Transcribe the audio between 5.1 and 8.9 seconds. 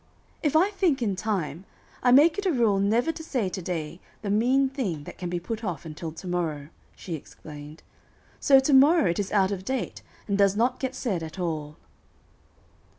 can be put off until to morrow," she explained. "So to